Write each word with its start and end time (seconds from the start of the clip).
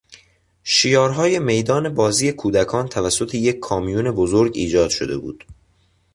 شیارهای 0.63 1.39
میدان 1.39 1.93
بازی 1.95 2.31
کودکان 2.31 2.87
توسط 2.87 3.35
یک 3.35 3.59
کامیون 3.59 4.11
بزرگ 4.11 4.51
ایجاد 4.55 4.89
شده 4.89 5.17
بود. 5.17 5.45